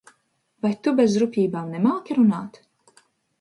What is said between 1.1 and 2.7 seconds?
rupjībām nemāki runāt?